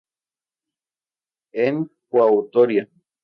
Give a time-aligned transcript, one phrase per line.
[1.65, 1.75] En
[2.09, 2.89] coautoría